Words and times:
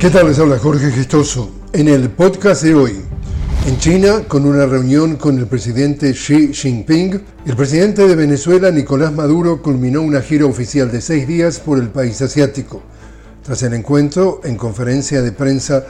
¿Qué 0.00 0.08
tal? 0.08 0.28
Les 0.28 0.38
habla 0.38 0.58
Jorge 0.58 0.90
Gestoso. 0.92 1.50
En 1.74 1.86
el 1.86 2.08
podcast 2.08 2.62
de 2.62 2.74
hoy, 2.74 3.02
en 3.66 3.76
China, 3.76 4.22
con 4.26 4.46
una 4.46 4.64
reunión 4.64 5.16
con 5.16 5.38
el 5.38 5.46
presidente 5.46 6.14
Xi 6.14 6.54
Jinping, 6.54 7.20
el 7.44 7.54
presidente 7.54 8.08
de 8.08 8.16
Venezuela, 8.16 8.70
Nicolás 8.70 9.12
Maduro, 9.12 9.60
culminó 9.60 10.00
una 10.00 10.22
gira 10.22 10.46
oficial 10.46 10.90
de 10.90 11.02
seis 11.02 11.28
días 11.28 11.60
por 11.60 11.78
el 11.78 11.90
país 11.90 12.22
asiático. 12.22 12.80
Tras 13.42 13.62
el 13.62 13.74
encuentro, 13.74 14.40
en 14.42 14.56
conferencia 14.56 15.20
de 15.20 15.32
prensa, 15.32 15.84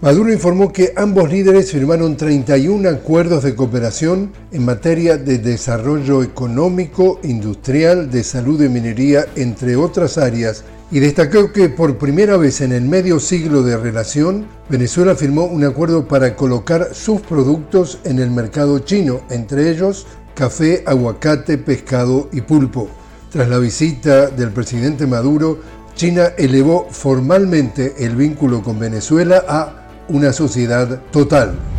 Maduro 0.00 0.32
informó 0.32 0.72
que 0.72 0.94
ambos 0.96 1.30
líderes 1.30 1.70
firmaron 1.70 2.16
31 2.16 2.88
acuerdos 2.88 3.42
de 3.42 3.54
cooperación 3.54 4.32
en 4.52 4.64
materia 4.64 5.18
de 5.18 5.36
desarrollo 5.36 6.22
económico, 6.22 7.20
industrial, 7.24 8.10
de 8.10 8.24
salud 8.24 8.62
y 8.62 8.70
minería, 8.70 9.26
entre 9.36 9.76
otras 9.76 10.16
áreas, 10.16 10.64
y 10.90 10.98
destacó 10.98 11.52
que 11.52 11.68
por 11.68 11.98
primera 11.98 12.36
vez 12.36 12.60
en 12.60 12.72
el 12.72 12.82
medio 12.82 13.20
siglo 13.20 13.62
de 13.62 13.76
relación, 13.76 14.46
Venezuela 14.68 15.14
firmó 15.14 15.44
un 15.44 15.64
acuerdo 15.64 16.08
para 16.08 16.34
colocar 16.34 16.88
sus 16.94 17.20
productos 17.20 17.98
en 18.04 18.18
el 18.18 18.30
mercado 18.30 18.80
chino, 18.80 19.20
entre 19.30 19.70
ellos 19.70 20.06
café, 20.34 20.82
aguacate, 20.86 21.58
pescado 21.58 22.28
y 22.32 22.40
pulpo. 22.40 22.88
Tras 23.30 23.48
la 23.48 23.58
visita 23.58 24.28
del 24.28 24.50
presidente 24.50 25.06
Maduro, 25.06 25.58
China 25.94 26.32
elevó 26.38 26.88
formalmente 26.90 27.94
el 27.98 28.16
vínculo 28.16 28.62
con 28.62 28.78
Venezuela 28.78 29.44
a 29.46 29.86
una 30.08 30.32
sociedad 30.32 31.02
total. 31.12 31.69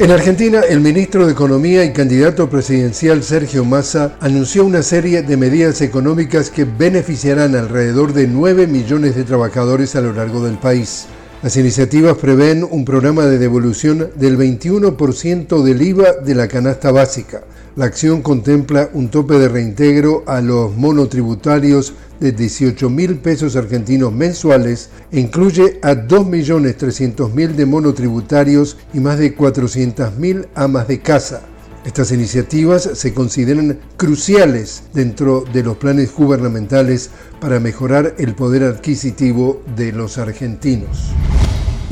En 0.00 0.10
Argentina, 0.10 0.62
el 0.66 0.80
ministro 0.80 1.26
de 1.26 1.32
Economía 1.32 1.84
y 1.84 1.92
candidato 1.92 2.48
presidencial 2.48 3.22
Sergio 3.22 3.66
Massa 3.66 4.16
anunció 4.20 4.64
una 4.64 4.82
serie 4.82 5.20
de 5.20 5.36
medidas 5.36 5.82
económicas 5.82 6.48
que 6.48 6.64
beneficiarán 6.64 7.54
alrededor 7.54 8.14
de 8.14 8.26
9 8.26 8.66
millones 8.66 9.14
de 9.14 9.24
trabajadores 9.24 9.96
a 9.96 10.00
lo 10.00 10.14
largo 10.14 10.42
del 10.42 10.56
país. 10.56 11.04
Las 11.42 11.58
iniciativas 11.58 12.16
prevén 12.16 12.64
un 12.64 12.86
programa 12.86 13.26
de 13.26 13.36
devolución 13.36 14.10
del 14.14 14.38
21% 14.38 15.62
del 15.62 15.82
IVA 15.82 16.12
de 16.24 16.34
la 16.34 16.48
canasta 16.48 16.90
básica. 16.92 17.42
La 17.76 17.84
acción 17.84 18.20
contempla 18.20 18.90
un 18.94 19.10
tope 19.10 19.38
de 19.38 19.48
reintegro 19.48 20.24
a 20.26 20.40
los 20.40 20.76
monotributarios 20.76 21.94
de 22.18 22.32
18 22.32 22.90
mil 22.90 23.18
pesos 23.18 23.54
argentinos 23.54 24.12
mensuales 24.12 24.90
e 25.12 25.20
incluye 25.20 25.78
a 25.82 25.94
2.300.000 25.94 27.54
de 27.54 27.66
monotributarios 27.66 28.76
y 28.92 28.98
más 28.98 29.20
de 29.20 29.36
400.000 29.36 30.48
amas 30.56 30.88
de 30.88 31.00
casa. 31.00 31.42
Estas 31.84 32.10
iniciativas 32.10 32.90
se 32.92 33.14
consideran 33.14 33.78
cruciales 33.96 34.82
dentro 34.92 35.44
de 35.52 35.62
los 35.62 35.76
planes 35.76 36.12
gubernamentales 36.12 37.10
para 37.40 37.60
mejorar 37.60 38.16
el 38.18 38.34
poder 38.34 38.64
adquisitivo 38.64 39.62
de 39.76 39.92
los 39.92 40.18
argentinos. 40.18 41.12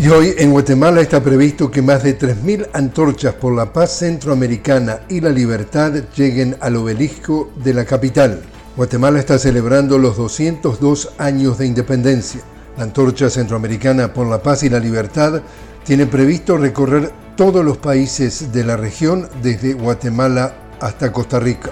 Y 0.01 0.07
hoy 0.11 0.33
en 0.39 0.53
Guatemala 0.53 1.01
está 1.01 1.21
previsto 1.21 1.73
que 1.73 1.83
más 1.83 2.05
de 2.05 2.17
3.000 2.17 2.69
antorchas 2.73 3.35
por 3.35 3.53
la 3.53 3.73
paz 3.73 3.99
centroamericana 3.99 5.01
y 5.09 5.21
la 5.21 5.31
libertad 5.31 5.93
lleguen 6.15 6.57
al 6.61 6.77
obelisco 6.77 7.51
de 7.57 7.75
la 7.75 7.85
capital. 7.85 8.41
Guatemala 8.77 9.19
está 9.19 9.41
celebrando 9.41 9.99
los 9.99 10.17
202 10.17 11.15
años 11.19 11.59
de 11.59 11.67
independencia. 11.67 12.43
La 12.77 12.85
antorcha 12.85 13.29
centroamericana 13.29 14.15
por 14.15 14.29
la 14.29 14.41
paz 14.41 14.63
y 14.63 14.69
la 14.69 14.79
libertad 14.79 15.43
tiene 15.85 16.07
previsto 16.07 16.57
recorrer 16.57 17.11
todos 17.37 17.65
los 17.65 17.79
países 17.79 18.53
de 18.53 18.63
la 18.63 18.77
región 18.77 19.29
desde 19.43 19.73
Guatemala 19.73 20.55
hasta 20.81 21.11
Costa 21.11 21.41
Rica. 21.41 21.71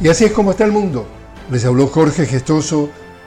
Y 0.00 0.06
así 0.06 0.26
es 0.26 0.32
como 0.32 0.52
está 0.52 0.64
el 0.64 0.70
mundo. 0.70 1.08
Les 1.50 1.64
habló 1.64 1.88
Jorge 1.88 2.24
Gestoso. 2.24 2.88